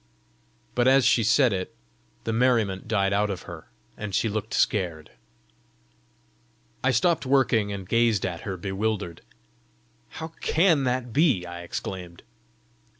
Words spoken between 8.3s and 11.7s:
her, bewildered. "How CAN that be?" I